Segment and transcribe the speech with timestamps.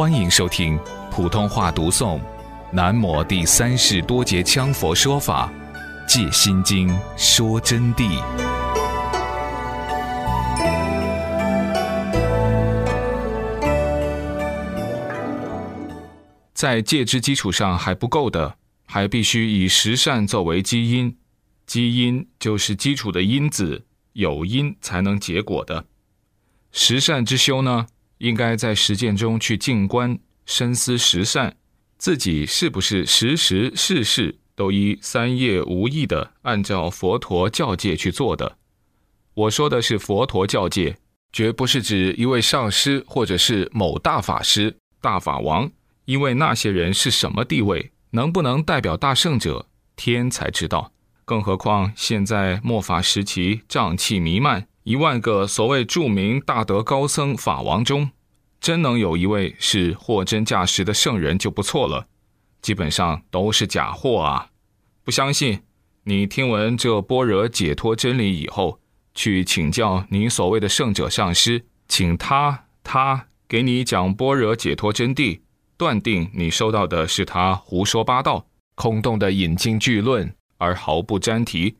[0.00, 2.18] 欢迎收听普通话读诵
[2.72, 5.52] 《南摩第三世多杰羌佛说法·
[6.08, 6.88] 借心经
[7.18, 8.18] 说真谛》。
[16.54, 21.14] 在戒之基础上还不够的，还必须以十善作为基因。
[21.66, 25.84] 基因就是基础的因子，有因才能结果的。
[26.72, 27.88] 十善之修呢？
[28.20, 31.56] 应该在实践中去静观、深思十善，
[31.96, 38.58] 自己是不是时时事事都依三业无意的按照佛陀教戒去做的？
[39.32, 40.98] 我说的是佛陀教戒，
[41.32, 45.70] 绝不是指一位上师或者是某大法师、大法王，
[46.04, 50.92] 因为那些人是什么地位，能不能代表大圣者，天才知道。
[51.24, 54.66] 更何况现在末法时期，瘴气弥漫。
[54.90, 58.10] 一万个所谓著名大德高僧法王中，
[58.60, 62.08] 真能有一位是货真价实的圣人就不错了，
[62.60, 64.48] 基本上都是假货啊！
[65.04, 65.60] 不相信？
[66.02, 68.80] 你听闻这般若解脱真理以后，
[69.14, 75.38] 去请教你所谓的圣者上师，请他他给你讲般若解脱真谛，
[75.76, 81.76] 断定你收到的是他胡说八道、空洞的引经据论，而毫不沾题。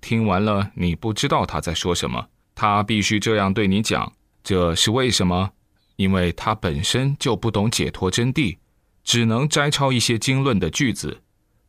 [0.00, 2.26] 听完了，你不知道他在说什么。
[2.60, 5.52] 他必须这样对你讲，这是为什么？
[5.94, 8.58] 因为他本身就不懂解脱真谛，
[9.04, 11.20] 只能摘抄一些经论的句子，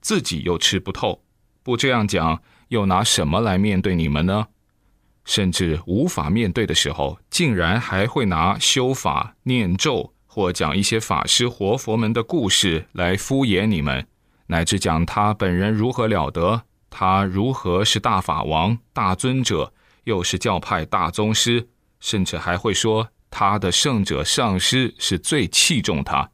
[0.01, 1.21] 自己又吃不透。
[1.61, 4.47] 不这样讲，又拿什么来面对你们呢？
[5.25, 14.07] 甚至无法面对的时候，竟然还会拿修法、念咒或讲一些法师、活佛们的故事来敷衍你们，
[14.47, 19.71] 乃至讲他本人如何了得，他如何是大法王、大尊者。
[20.03, 21.67] 又是教派大宗师，
[21.99, 26.29] 甚至还会说他的圣者上师是最器重他，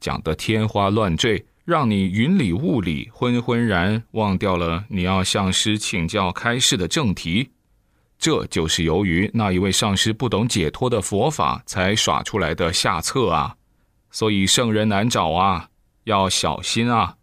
[0.00, 7.50] 讲得天花乱坠，让你云里雾里、昏昏然忘掉了你要向师请教开示的正题。
[8.18, 13.56] 这就是由于那一位上师不懂解脱的佛法，才耍出来的下策啊！
[14.10, 15.68] 所以圣人难找啊，
[16.04, 17.14] 要小心啊！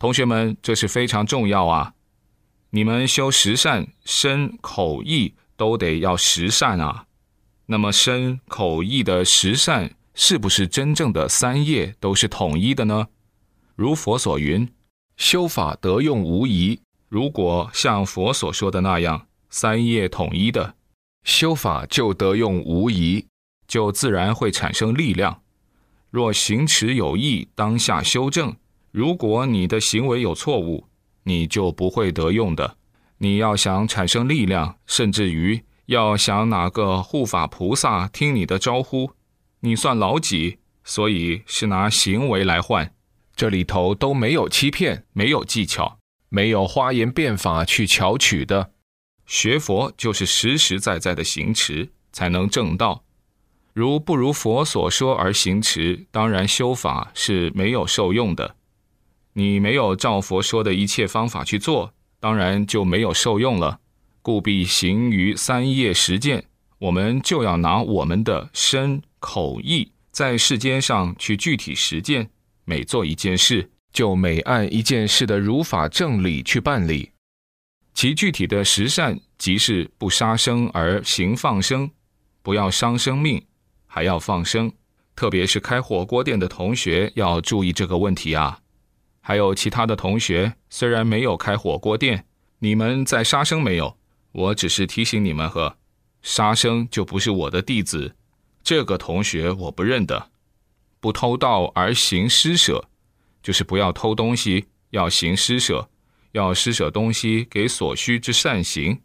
[0.00, 1.92] 同学们，这是非常重要啊！
[2.72, 5.34] 你们修十善，身口意。
[5.54, 7.06] 都得要十善啊，
[7.66, 13.06] 那么身口意的十善是不是真正的三业都是统一的呢？
[13.76, 14.68] 如佛所云，
[15.16, 16.80] 修法得用无疑。
[17.08, 20.74] 如果像佛所说的那样，三业统一的
[21.22, 23.24] 修法就得用无疑，
[23.68, 25.42] 就自然会产生力量。
[26.10, 28.56] 若行持有异，当下修正。
[28.90, 30.88] 如果你的行为有错误，
[31.24, 32.76] 你就不会得用的。
[33.18, 39.12] 你要想产生力量，甚至于要想哪个护法菩萨听你的招呼，
[39.60, 40.58] 你算老几？
[40.84, 42.92] 所以是拿行为来换，
[43.36, 48.72] 这里头都没有欺骗，没有技巧，没有花言变法去巧取的。
[49.24, 53.04] 学佛就是实实在在的行持，才能正道。
[53.72, 58.56] 如不如佛所说而行持，当然修法是没有受用的。
[59.34, 61.94] 你没有照佛说的一切方法去做。
[62.20, 63.80] 当然就没有受用了，
[64.22, 66.44] 故必行于三业实践。
[66.78, 72.30] 我们就要拿我们的身口意，在世间上去具体实践。
[72.64, 77.10] 每做一件事，就每按一件事的如法正理去办理。
[77.92, 81.90] 其具体的实善，即是不杀生而行放生，
[82.40, 83.44] 不要伤生命，
[83.88, 84.72] 还要放生。
[85.16, 88.60] 特别是开火锅店的同学要注意这个问题啊。
[89.24, 92.26] 还有其他的同学，虽然没有开火锅店，
[92.58, 93.96] 你们在杀生没有？
[94.32, 95.76] 我只是提醒你们呵，
[96.22, 98.16] 杀生就不是我的弟子。
[98.64, 100.30] 这个同学我不认得。
[101.00, 102.88] 不偷盗而行施舍，
[103.42, 105.88] 就是不要偷东西，要行施舍，
[106.32, 109.00] 要施舍东西给所需之善行。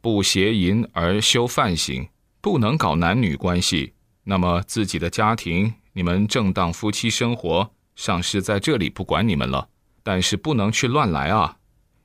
[0.00, 2.08] 不邪淫而修犯行，
[2.40, 3.92] 不能搞男女关系。
[4.24, 7.70] 那么自己的家庭，你们正当夫妻生活。
[7.98, 9.68] 上师在这里不管你们了，
[10.04, 11.56] 但是不能去乱来啊！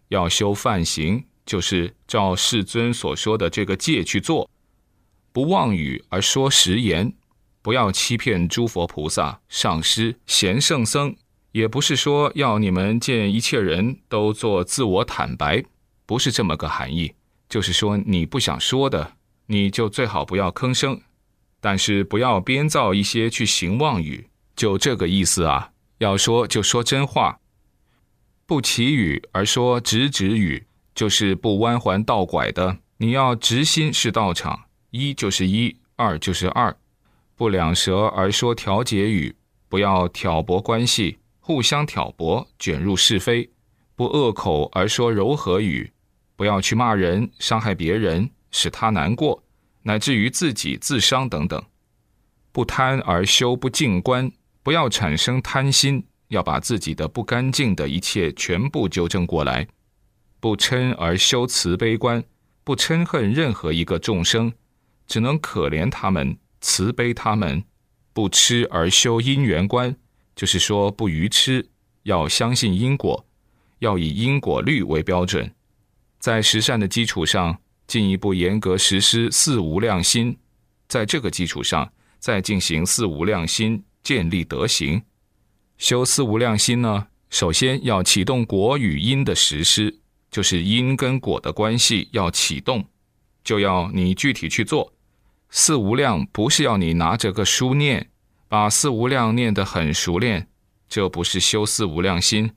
[0.07, 4.49] 要修犯行，就是照世尊所说的这个戒去做，
[5.31, 7.13] 不妄语而说实言，
[7.61, 11.15] 不要欺骗诸佛菩萨、上师、贤圣僧。
[11.51, 15.63] 也不是说要你们见一切人都做自我坦白，
[16.07, 17.13] 不是这么个含义。
[17.47, 19.13] 就是说你不想说的，
[19.45, 20.99] 你就最好不要吭声，
[21.61, 25.69] 但是不要编造一些去行妄语，就这个意思啊。
[26.03, 27.39] 要说就说真话，
[28.45, 32.77] 不祈语而说直直语，就是不弯环倒拐的。
[32.97, 36.75] 你要直心是道场，一就是一，二就是二，
[37.35, 39.35] 不两舌而说调节语，
[39.69, 43.49] 不要挑拨关系，互相挑拨，卷入是非，
[43.95, 45.91] 不恶口而说柔和语，
[46.35, 49.41] 不要去骂人，伤害别人，使他难过，
[49.83, 51.63] 乃至于自己自伤等等。
[52.51, 54.31] 不贪而修不净观，
[54.63, 59.67] 不要产生贪心，要把自己的不干净的一切全部纠正过来。
[60.39, 62.23] 不嗔而修慈悲观，
[62.63, 64.51] 不嗔恨任何一个众生，
[65.05, 67.63] 只能可怜他们，慈悲他们。
[68.13, 69.95] 不吃而修因缘观，
[70.35, 71.67] 就是说不愚痴，
[72.03, 73.25] 要相信因果，
[73.79, 75.51] 要以因果律为标准，
[76.19, 77.57] 在十善的基础上
[77.87, 80.37] 进一步严格实施四无量心，
[80.87, 85.01] 在这个基础上再进行四无量心建立德行。
[85.77, 92.85] 修四无量心呢，首先要启动果与因的实施，就是因跟果的关系要启动，
[93.43, 94.93] 就要你具体去做。
[95.49, 98.09] 四无量不是要你拿着个书念，
[98.47, 100.47] 把四无量念得很熟练，
[100.89, 102.51] 这不是修四无量心。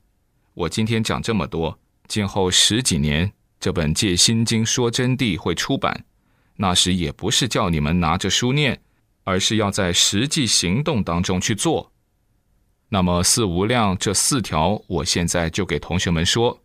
[0.54, 1.78] 我今天讲这么多，
[2.08, 6.04] 今后十几年这本《戒心经说真谛》会出版，
[6.56, 8.80] 那时也不是叫你们拿着书念，
[9.26, 11.90] 而是要在实际行动当中去做。
[12.88, 16.60] 那么四无量这四条，我现在就给同学们说：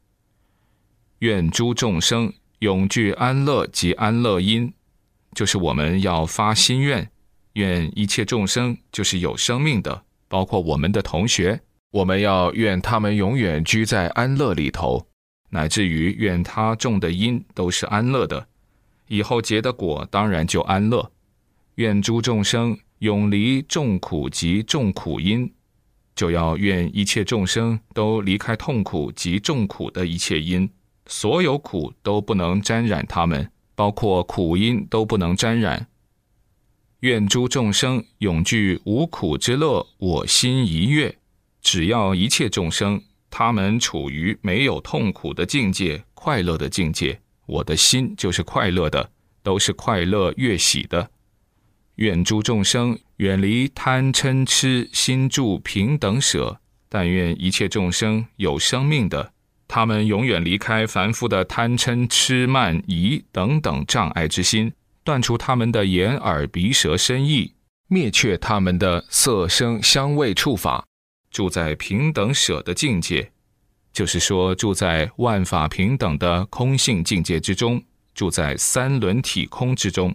[1.19, 4.72] 愿诸众生永具安乐及安乐因。
[5.34, 7.10] 就是我们要发心愿，
[7.54, 11.60] 愿一切众生就是有生命的，包括我们的同学，
[11.90, 15.07] 我们要愿他们永远居在安乐里头，
[15.50, 18.46] 乃至于愿他种的因都是安乐的，
[19.07, 21.12] 以后结的果当然就安乐。
[21.75, 25.51] 愿诸众生永离众苦及众苦因，
[26.15, 30.69] 就要愿一切众生都离开痛苦及众苦的一切因，
[31.06, 33.51] 所有苦都不能沾染他们。
[33.73, 35.88] 包括苦因都不能沾染。
[37.00, 41.18] 愿诸众生永具无苦之乐，我心一悦。
[41.63, 43.01] 只要一切众生，
[43.31, 49.09] 他们处于没有痛苦的境界、快乐的境界，我的心就是快乐的，
[49.41, 51.09] 都是快乐悦喜的。
[51.96, 56.60] 愿诸众生远离贪嗔痴，心住平等舍。
[56.90, 59.32] 但愿一切众生有生命的。
[59.66, 64.74] 他们永远离开凡夫的贪嗔痴慢疑等等障碍之心，
[65.06, 67.54] 断除他们的眼耳鼻舌身意，
[67.88, 70.86] 灭却他们的色声香味触法，
[71.32, 73.32] 住在平等舍的境界，
[73.94, 77.82] 就是说住在万法平等的空性境界之中，
[78.14, 80.14] 住在三轮体空之中，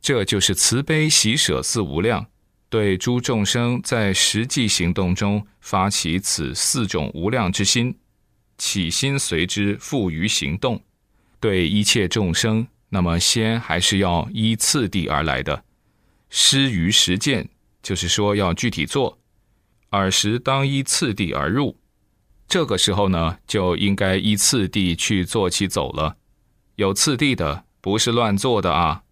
[0.00, 2.26] 这就是慈悲喜舍四无量，
[2.68, 7.98] 对诸众生在实际行动中发起此四种无量之心。
[8.58, 10.82] 起心随之付于行动，
[11.38, 15.64] 对一切众生，那么先还是要依次第而来的。
[16.30, 17.48] 施于实践，
[17.82, 19.18] 就是说要具体做。
[19.90, 21.76] 尔时当依次第而入，
[22.48, 26.16] 这个时候呢，就应该依次第去做起走了。
[26.76, 29.02] 有次第的，不是乱做的啊。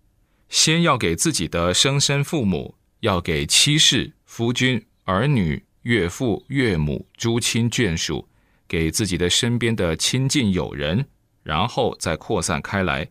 [0.49, 8.29] 先要给自己的生身父母，要给妻室、夫君、儿女、岳父、岳母、诸亲眷属。
[8.67, 11.06] 给自己的身边的亲近友人，
[11.43, 13.11] 然后再扩散开来，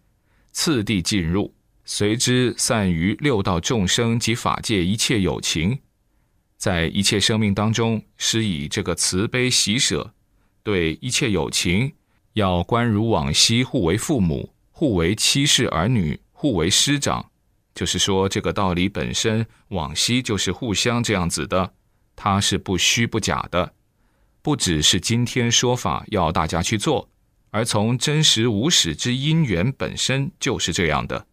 [0.51, 1.53] 次第进入，
[1.85, 5.77] 随之散于六道众生及法界一切有情，
[6.57, 10.13] 在一切生命当中施以这个慈悲喜舍，
[10.63, 11.93] 对一切有情，
[12.33, 17.31] 要观如往昔互为父母，互为妻室儿女，互为师长，
[17.73, 21.73] 就是说这个道理本身往昔就是互相这样子的，
[22.17, 23.73] 它是不虚不假的。
[24.41, 27.09] 不只是今天说法要大家去做，
[27.51, 31.27] 而从真实无始之因缘本身就是这样的。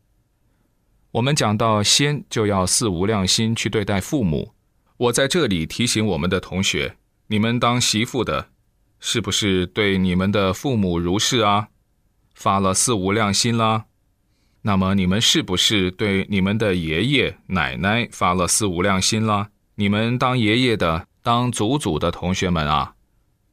[1.11, 4.55] 我们讲到先就要四无量心去对待父母。
[4.97, 8.51] 我在这里提醒我们的同学，你们当媳妇的，
[9.01, 11.71] 是不是对你们的父母如是啊？
[12.33, 13.87] 发了四无量心啦？
[14.63, 19.49] 那么你们是不是对你们的爷爷奶奶发了四无量心啦？
[19.77, 22.95] 你们当爷爷的、当祖祖的同学们啊？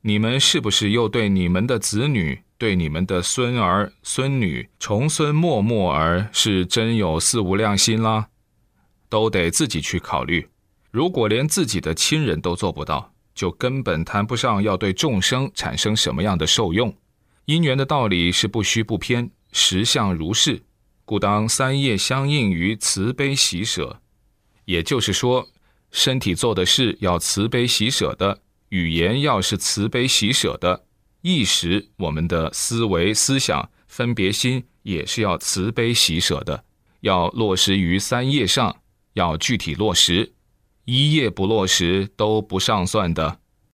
[0.01, 8.27] 你们是不是又对你们的子女、对你们的孙儿、孙女、重孙默默儿是真有四无量心啦？
[9.09, 10.47] 都得自己去考虑。
[10.91, 16.93] 如果连自己的亲人都做不到，就根本谈不上要对众生产生什么样的受用。
[17.45, 20.61] 因缘的道理是不虚不偏，实相如是，
[21.07, 24.01] 故当三业相应于慈悲喜舍。
[24.65, 25.47] 也就是说，
[25.89, 28.41] 身体做的事要慈悲喜舍的。
[28.69, 30.83] 语言要是慈悲喜舍的，
[31.21, 36.65] 意识我们的思维思想分别心也是要慈悲喜舍的，
[36.99, 38.75] 要落实于三业上，
[39.13, 40.33] 要具体落实。
[40.83, 43.39] 一业不落实都不上算的。